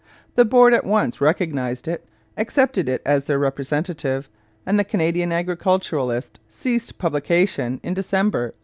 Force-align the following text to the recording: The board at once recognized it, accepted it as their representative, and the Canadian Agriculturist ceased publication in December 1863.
The 0.33 0.45
board 0.45 0.73
at 0.73 0.83
once 0.83 1.21
recognized 1.21 1.87
it, 1.87 2.07
accepted 2.35 2.89
it 2.89 3.03
as 3.05 3.25
their 3.25 3.37
representative, 3.37 4.29
and 4.65 4.79
the 4.79 4.83
Canadian 4.83 5.31
Agriculturist 5.31 6.39
ceased 6.49 6.97
publication 6.97 7.79
in 7.83 7.93
December 7.93 8.39
1863. 8.39 8.59